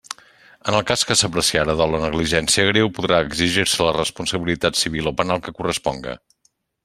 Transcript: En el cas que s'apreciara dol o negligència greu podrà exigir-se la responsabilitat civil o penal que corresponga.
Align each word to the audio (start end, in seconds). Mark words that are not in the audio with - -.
En 0.69 0.75
el 0.77 0.85
cas 0.91 1.01
que 1.09 1.17
s'apreciara 1.19 1.75
dol 1.81 1.97
o 1.97 1.99
negligència 2.05 2.65
greu 2.71 2.89
podrà 2.95 3.21
exigir-se 3.27 3.87
la 3.89 3.93
responsabilitat 3.99 4.81
civil 4.85 5.11
o 5.13 5.15
penal 5.21 5.45
que 5.49 5.57
corresponga. 5.61 6.17